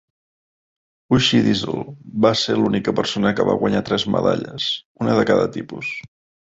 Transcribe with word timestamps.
Uschi 1.17 1.41
Disl 1.47 1.83
va 2.27 2.33
ser 2.45 2.57
l'única 2.61 2.95
persona 3.01 3.35
que 3.41 3.47
va 3.53 3.59
guanyar 3.61 3.85
tres 3.93 4.09
medalles, 4.17 4.69
una 5.07 5.23
de 5.23 5.31
cada 5.33 5.49
tipus. 5.61 5.97